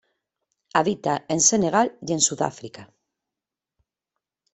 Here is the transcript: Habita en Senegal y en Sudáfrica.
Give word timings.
Habita 0.73 1.25
en 1.29 1.39
Senegal 1.39 1.95
y 2.01 2.13
en 2.13 2.21
Sudáfrica. 2.21 2.91